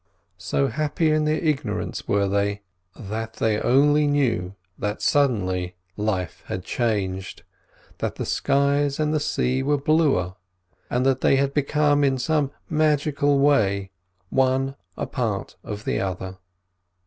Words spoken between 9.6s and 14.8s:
were bluer, and that they had become in some magical way one